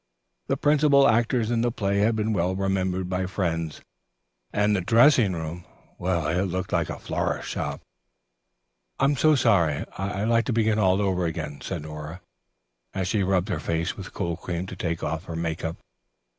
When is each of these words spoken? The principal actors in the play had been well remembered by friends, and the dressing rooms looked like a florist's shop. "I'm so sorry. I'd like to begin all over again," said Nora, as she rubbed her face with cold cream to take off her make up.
The 0.47 0.57
principal 0.57 1.07
actors 1.07 1.51
in 1.51 1.61
the 1.61 1.71
play 1.71 1.99
had 1.99 2.15
been 2.15 2.33
well 2.33 2.55
remembered 2.55 3.07
by 3.07 3.27
friends, 3.27 3.81
and 4.51 4.75
the 4.75 4.81
dressing 4.81 5.33
rooms 5.33 5.63
looked 5.99 6.73
like 6.73 6.89
a 6.89 6.97
florist's 6.97 7.51
shop. 7.51 7.81
"I'm 8.99 9.15
so 9.15 9.35
sorry. 9.35 9.85
I'd 9.99 10.23
like 10.23 10.45
to 10.45 10.53
begin 10.53 10.79
all 10.79 10.99
over 11.03 11.27
again," 11.27 11.61
said 11.61 11.83
Nora, 11.83 12.19
as 12.95 13.09
she 13.09 13.21
rubbed 13.21 13.49
her 13.49 13.59
face 13.59 13.95
with 13.95 14.11
cold 14.11 14.39
cream 14.41 14.65
to 14.65 14.75
take 14.75 15.03
off 15.03 15.25
her 15.25 15.35
make 15.35 15.63
up. 15.63 15.77